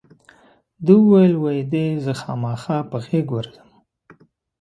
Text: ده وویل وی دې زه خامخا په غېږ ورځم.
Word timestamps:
ده 0.85 0.93
وویل 1.01 1.33
وی 1.43 1.59
دې 1.71 1.85
زه 2.03 2.13
خامخا 2.21 2.77
په 2.89 2.97
غېږ 3.05 3.27
ورځم. 3.35 3.69